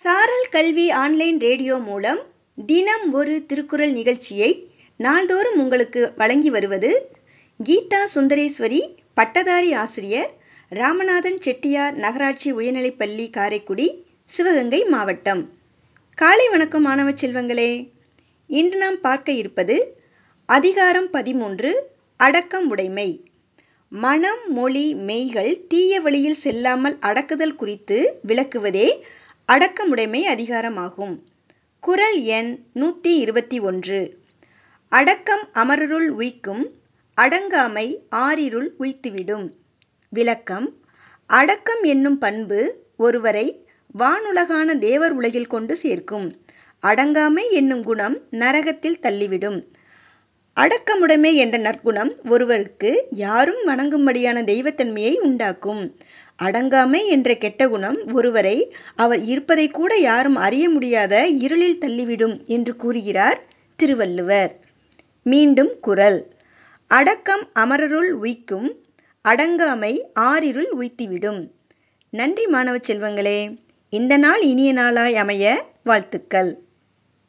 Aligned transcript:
சாரல் 0.00 0.46
கல்வி 0.50 0.90
online 0.90 1.36
radio 1.40 1.76
மூலம் 1.78 2.20
தினம் 2.66 3.12
ஒரு 3.12 3.46
திருக்குறள் 3.46 3.92
நிகழ்ச்சியை 3.92 4.48
நாள்தோறும் 5.00 5.58
உங்களுக்கு 5.58 6.12
வழங்கி 6.16 6.50
வருவது 6.50 6.90
கீதா 7.60 8.00
சுந்தரேஸ்வரி 8.14 8.80
பட்டதாரி 9.14 9.72
ஆசிரியர் 9.72 10.30
ராமநாதன் 10.72 11.38
செட்டியார் 11.38 11.94
நகராட்சி 11.94 12.52
உயர்நிலைப்பள்ளி 12.52 13.30
காரைக்குடி 13.30 13.86
சிவகங்கை 14.24 14.84
மாவட்டம். 14.84 15.42
காலை 16.18 16.48
வணக்கம் 16.48 16.82
மாணவ 16.82 17.10
செல்வங்களே. 17.10 17.70
இன்று 18.50 18.78
நாம் 18.78 19.00
பார்க்க 19.00 19.32
இருப்பது 19.32 19.76
அதிகாரம் 20.48 21.10
பதிமூன்று 21.10 21.70
அடக்கம் 22.20 22.70
உடைமை. 22.70 23.10
மனம் 23.92 24.44
மொழி 24.48 24.86
மெய்கள் 25.06 25.52
தீய 25.68 26.00
வழியில் 26.00 26.42
செல்லாமல் 26.44 26.98
அடக்குதல் 27.00 27.54
குறித்து 27.54 27.98
விளக்குவதே 28.26 28.88
அடக்கமுடைமை 29.52 30.26
அதிகாரமாகும். 30.26 31.18
குரல் 31.80 32.22
எண் 32.22 32.64
நூற்றி 32.72 33.16
இருபத்தி 33.16 33.60
ஒன்று. 33.60 34.18
அடக்கம் 34.88 35.48
அமரருள் 35.52 36.08
உய்க்கும் 36.08 36.70
அடங்காமை 37.16 37.96
ஆரிருள் 38.10 38.68
உய்த்துவிடும். 38.80 39.50
விளக்கம் 40.08 40.74
அடக்கம் 41.26 41.82
என்னும் 41.82 42.18
பண்பு 42.18 42.84
ஒருவரை 42.96 43.66
வானுலகான 43.98 44.78
தேவர் 44.78 45.12
உலகில் 45.12 45.46
கொண்டு 45.46 45.76
சேர்க்கும். 45.76 46.44
அடங்காமை 46.82 47.50
என்னும் 47.50 47.82
குணம் 47.82 48.18
நரகத்தில் 48.30 49.00
தள்ளிவிடும். 49.02 49.74
அடக்கமுடைமை 50.60 51.34
என்ற 51.34 51.58
நற்குணம் 51.58 52.12
ஒருவருக்கு 52.28 53.06
யாரும் 53.10 53.66
வணங்கும்படியான 53.66 54.42
தெய்வத்தன்மையை 54.42 55.14
உண்டாக்கும். 55.18 55.96
அடங்காமை 56.42 57.06
என்ற 57.06 57.34
கெட்ட 57.34 57.68
குணம் 57.68 58.12
ஒருவரை 58.12 58.74
அவர் 58.96 59.22
இருப்பதை 59.22 59.68
கூட 59.68 59.96
யாரும் 59.96 60.36
அறிய 60.36 60.68
முடியாத 60.68 61.26
இருளில் 61.26 61.78
தள்ளிவிடும் 61.78 62.44
என்று 62.44 62.76
கூறுகிறார் 62.76 63.44
திருவள்ளுவர். 63.76 64.60
மீண்டும் 65.22 65.80
குரல். 65.80 66.28
அடக்கம் 66.86 67.48
அமரருள் 67.54 68.10
உய்க்கும் 68.10 68.68
அடங்காமை 69.28 70.00
ஆறிருள் 70.20 70.70
உய்த்திவிடும். 70.80 71.50
நன்றி 72.10 72.46
மாணவ 72.46 72.76
செல்வங்களே. 72.76 73.56
இந்த 73.90 74.16
நாள் 74.16 74.42
இனிய 74.42 74.72
நாளாய் 74.72 75.16
அமைய 75.16 75.64
வாழ்த்துக்கள். 75.84 76.58